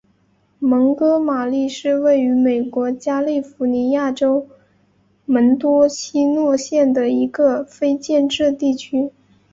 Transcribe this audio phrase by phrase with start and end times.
[0.57, 4.47] 蒙哥马利是位于美国加利福尼亚州
[5.25, 9.11] 门多西诺县的一个非建制地区。